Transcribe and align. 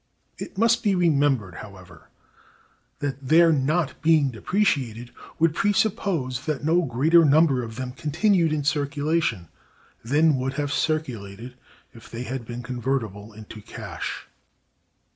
It 0.39 0.57
must 0.57 0.81
be 0.81 0.95
remembered, 0.95 1.57
however, 1.57 2.09
that 3.01 3.27
their 3.27 3.51
not 3.53 4.01
being 4.01 4.31
depreciated 4.31 5.11
would 5.37 5.53
presuppose 5.53 6.47
that 6.47 6.63
no 6.63 6.81
greater 6.81 7.23
number 7.23 7.61
of 7.61 7.75
them 7.75 7.91
continued 7.91 8.51
in 8.51 8.63
circulation 8.63 9.47
than 10.03 10.37
would 10.37 10.53
have 10.53 10.73
circulated 10.73 11.53
if 11.93 12.09
they 12.09 12.23
had 12.23 12.45
been 12.47 12.63
convertible 12.63 13.31
into 13.31 13.61
cash. 13.61 14.25